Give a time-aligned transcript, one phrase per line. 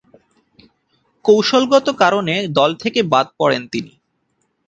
[1.25, 3.93] কৌশলগত কারণে দল থেকে বাদ পড়েন তিনি।